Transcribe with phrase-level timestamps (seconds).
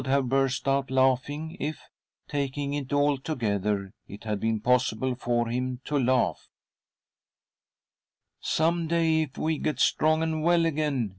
[0.01, 1.81] ''■■)\(THE DEATH CART 49 burst but laughing if,
[2.27, 6.47] taking it aft together, it had been possible for him to laugh.
[6.47, 6.47] *?■'
[8.39, 11.09] Some day, if we get strong and well again—